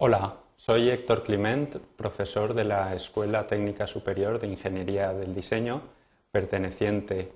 [0.00, 5.82] Hola, soy Héctor Clement, profesor de la Escuela Técnica Superior de Ingeniería del Diseño,
[6.30, 7.32] perteneciente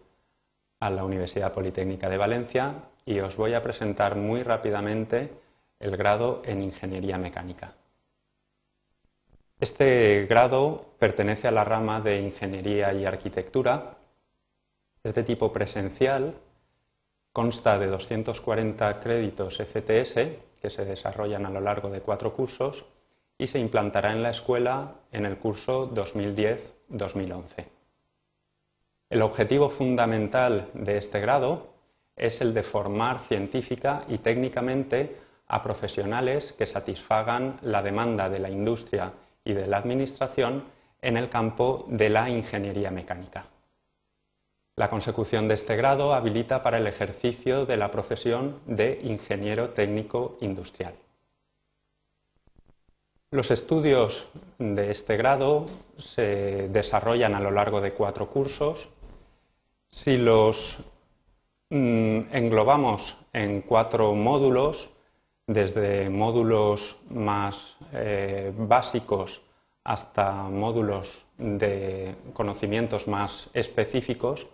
[0.79, 5.33] a la Universidad Politécnica de Valencia, y os voy a presentar muy rápidamente
[5.81, 7.75] el grado en Ingeniería Mecánica.
[9.59, 13.97] Este grado pertenece a la rama de Ingeniería y Arquitectura,
[15.03, 16.37] es de tipo presencial,
[17.33, 22.85] consta de 240 créditos FTS que se desarrollan a lo largo de cuatro cursos
[23.37, 27.67] y se implantará en la escuela en el curso 2010-2011.
[29.11, 31.67] El objetivo fundamental de este grado
[32.17, 35.17] es el de formar científica y técnicamente
[35.49, 39.13] a profesionales que satisfagan la demanda de la industria
[39.45, 40.65] y de la administración
[41.03, 43.52] en el campo de la ingeniería mecánica.
[44.77, 50.39] La consecución de este grado habilita para el ejercicio de la profesión de ingeniero técnico
[50.41, 50.95] industrial.
[53.31, 55.67] Los estudios de este grado
[55.99, 58.89] se desarrollan a lo largo de cuatro cursos.
[59.91, 60.79] Si los
[61.69, 64.89] mm, englobamos en cuatro módulos,
[65.47, 69.43] desde módulos más eh, básicos
[69.85, 74.47] hasta módulos de conocimientos más específicos,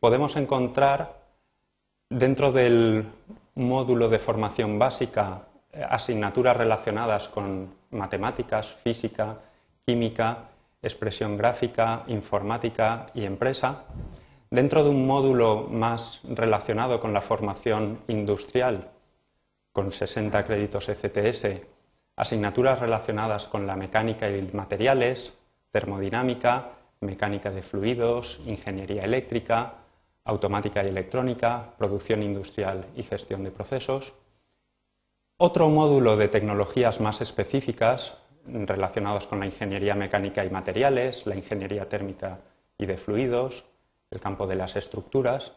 [0.00, 1.22] podemos encontrar
[2.08, 3.06] dentro del
[3.54, 9.38] módulo de formación básica eh, asignaturas relacionadas con matemáticas, física,
[9.84, 10.48] química,
[10.82, 13.84] expresión gráfica, informática y empresa.
[14.50, 18.90] Dentro de un módulo más relacionado con la formación industrial,
[19.72, 21.62] con 60 créditos ECTS,
[22.16, 25.36] asignaturas relacionadas con la mecánica y materiales,
[25.70, 29.74] termodinámica, mecánica de fluidos, ingeniería eléctrica,
[30.26, 34.12] automática y electrónica, producción industrial y gestión de procesos.
[35.38, 41.88] Otro módulo de tecnologías más específicas relacionados con la ingeniería mecánica y materiales, la ingeniería
[41.88, 42.40] térmica
[42.78, 43.64] y de fluidos,
[44.10, 45.52] el campo de las estructuras.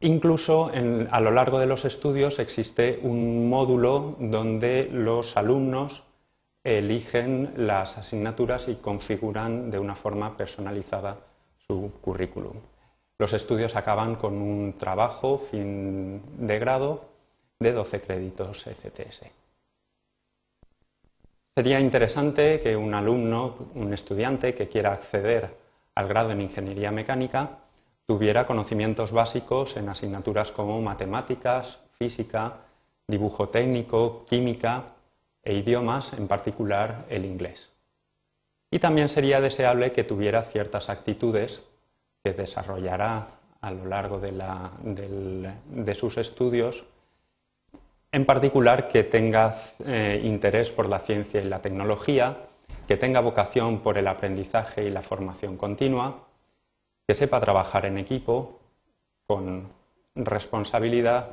[0.00, 0.70] Incluso
[1.10, 6.04] a lo largo de los estudios existe un módulo donde los alumnos
[6.62, 11.18] eligen las asignaturas y configuran de una forma personalizada
[11.66, 12.56] su currículum.
[13.24, 17.06] Los estudios acaban con un trabajo fin de grado
[17.58, 19.22] de 12 créditos ECTS.
[21.56, 25.56] Sería interesante que un alumno, un estudiante que quiera acceder
[25.94, 27.60] al grado en ingeniería mecánica
[28.04, 32.58] tuviera conocimientos básicos en asignaturas como matemáticas, física,
[33.08, 34.96] dibujo técnico, química
[35.42, 37.72] e idiomas, en particular el inglés.
[38.70, 41.62] Y también sería deseable que tuviera ciertas actitudes
[42.24, 43.28] que desarrollará
[43.60, 46.84] a lo largo de, sus estudios,
[48.10, 52.38] en particular que tenga eh, interés por la ciencia y la tecnología,
[52.88, 56.24] que tenga vocación por el aprendizaje y la formación continua,
[57.06, 58.58] que sepa trabajar en equipo
[59.26, 59.68] con
[60.14, 61.28] responsabilidad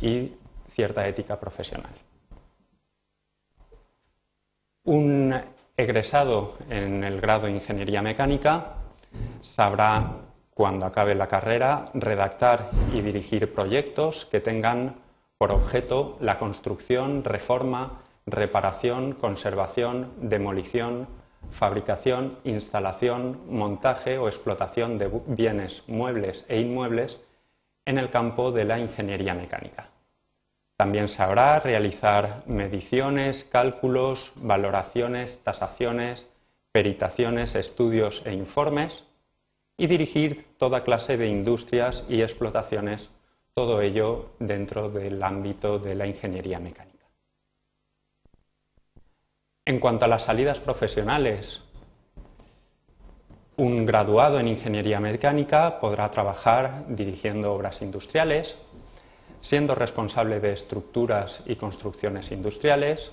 [0.00, 0.32] y
[0.68, 1.92] cierta ética profesional.
[4.84, 5.34] Un
[5.76, 8.76] egresado en el grado de Ingeniería Mecánica
[9.40, 10.16] sabrá,
[10.54, 14.96] cuando acabe la carrera, redactar y dirigir proyectos que tengan
[15.38, 21.08] por objeto la construcción, reforma, reparación, conservación, demolición,
[21.50, 27.20] fabricación, instalación, montaje o explotación de bienes muebles e inmuebles
[27.86, 29.88] en el campo de la ingeniería mecánica.
[30.76, 36.29] También sabrá realizar mediciones, cálculos, valoraciones, tasaciones,
[36.72, 39.04] peritaciones, estudios e informes
[39.76, 43.10] y dirigir toda clase de industrias y explotaciones,
[43.54, 47.06] todo ello dentro del ámbito de la ingeniería mecánica.
[49.64, 51.62] En cuanto a las salidas profesionales,
[53.56, 58.56] un graduado en ingeniería mecánica podrá trabajar dirigiendo obras industriales,
[59.40, 63.12] siendo responsable de estructuras y construcciones industriales,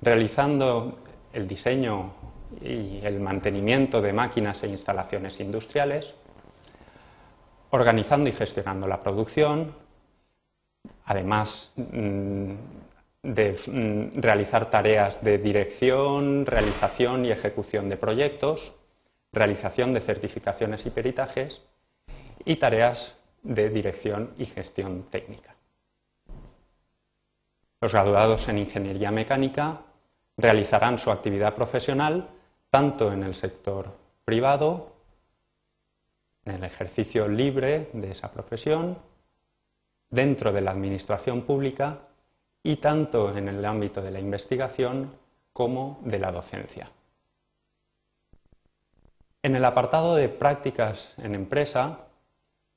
[0.00, 0.98] realizando
[1.32, 2.12] el diseño
[2.60, 6.14] y el mantenimiento de máquinas e instalaciones industriales,
[7.70, 9.74] organizando y gestionando la producción,
[11.04, 12.52] además mm,
[13.22, 18.74] de mm, realizar tareas de dirección, realización y ejecución de proyectos,
[19.32, 21.62] realización de certificaciones y peritajes
[22.44, 25.54] y tareas de dirección y gestión técnica.
[27.80, 29.82] Los graduados en Ingeniería Mecánica
[30.36, 32.28] realizarán su actividad profesional
[32.70, 33.92] tanto en el sector
[34.24, 34.92] privado,
[36.44, 38.98] en el ejercicio libre de esa profesión,
[40.10, 41.98] dentro de la administración pública
[42.62, 45.10] y tanto en el ámbito de la investigación
[45.52, 46.90] como de la docencia.
[49.42, 52.06] En el apartado de prácticas en empresa,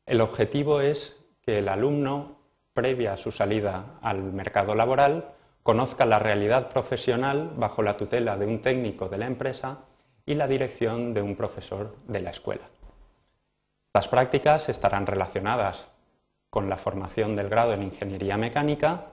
[0.06, 2.38] el objetivo es que el alumno,
[2.74, 8.46] previa a su salida al mercado laboral, conozca la realidad profesional bajo la tutela de
[8.46, 9.80] un técnico de la empresa
[10.26, 12.70] y la dirección de un profesor de la escuela.
[13.94, 15.88] Las prácticas estarán relacionadas
[16.50, 19.08] con la formación del grado en ingeniería mecánica,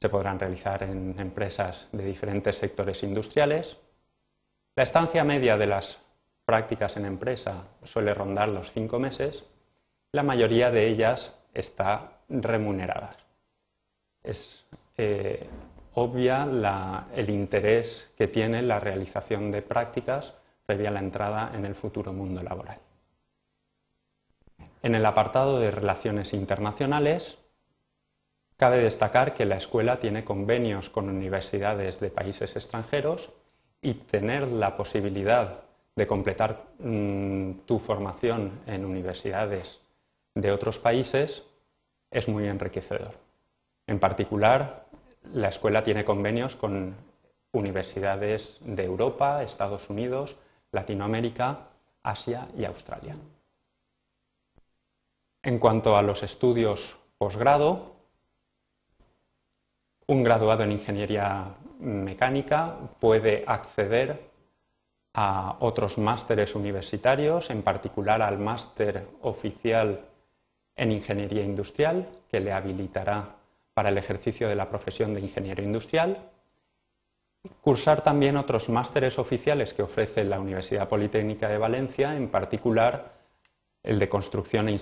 [0.00, 3.78] se podrán realizar en empresas de diferentes sectores industriales.
[4.76, 6.00] La estancia media de las
[6.44, 9.46] prácticas en empresa suele rondar los cinco meses,
[10.12, 13.16] la mayoría de ellas está remuneradas.
[14.22, 14.66] Es
[14.98, 15.46] eh,
[15.94, 16.44] obvia
[17.14, 20.34] el interés que tiene la realización de prácticas
[20.66, 22.78] previa a la entrada en el futuro mundo laboral.
[24.82, 27.38] En el apartado de relaciones internacionales,
[28.56, 33.32] cabe destacar que la escuela tiene convenios con universidades de países extranjeros
[33.80, 35.62] y tener la posibilidad
[35.96, 39.80] de completar mm, tu formación en universidades
[40.34, 41.44] de otros países
[42.10, 43.27] es muy enriquecedor.
[43.88, 44.84] En particular,
[45.32, 46.94] la escuela tiene convenios con
[47.52, 50.36] universidades de Europa, Estados Unidos,
[50.72, 51.68] Latinoamérica,
[52.02, 53.16] Asia y Australia.
[55.42, 57.96] En cuanto a los estudios posgrado,
[60.06, 64.28] un graduado en ingeniería mecánica puede acceder
[65.14, 70.04] a otros másteres universitarios, en particular al máster oficial
[70.76, 73.37] en Ingeniería Industrial, que le habilitará
[73.78, 76.18] para el ejercicio de la profesión de ingeniero industrial.
[77.60, 83.12] Cursar también otros másteres oficiales que ofrece la Universidad Politécnica de Valencia, en particular
[83.84, 84.74] el de construcción e,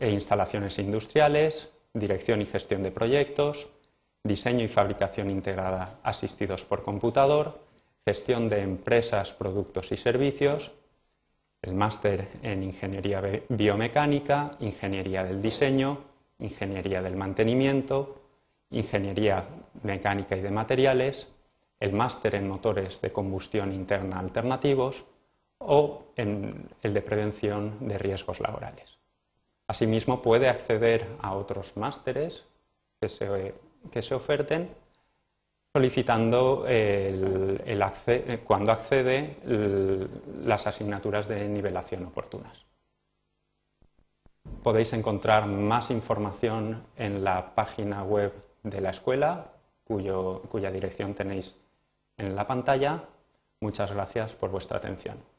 [0.00, 3.68] e instalaciones industriales, dirección y gestión de proyectos,
[4.24, 7.60] diseño y fabricación integrada asistidos por computador,
[8.04, 10.72] gestión de empresas, productos y servicios,
[11.62, 16.10] el máster en Ingeniería Biomecánica, Ingeniería del Diseño,
[16.42, 18.20] Ingeniería del Mantenimiento,
[18.70, 19.48] Ingeniería
[19.82, 21.28] Mecánica y de Materiales,
[21.80, 25.04] el máster en Motores de Combustión Interna Alternativos
[25.58, 28.98] o en el de Prevención de Riesgos Laborales.
[29.66, 32.46] Asimismo, puede acceder a otros másteres
[33.00, 33.54] que se,
[33.90, 34.70] que se oferten
[35.74, 36.66] solicitando
[38.44, 39.36] cuando accede
[40.44, 42.66] las asignaturas de nivelación oportunas.
[44.62, 48.32] Podéis encontrar más información en la página web
[48.62, 49.52] de la escuela,
[49.84, 51.56] cuya dirección tenéis
[52.16, 53.02] en la pantalla.
[53.60, 55.31] Muchas gracias por vuestra atención.